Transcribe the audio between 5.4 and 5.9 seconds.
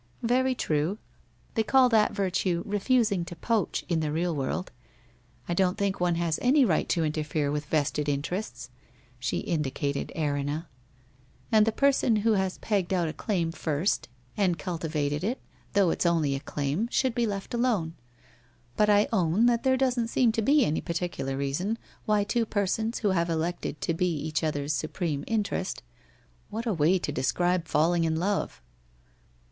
I don't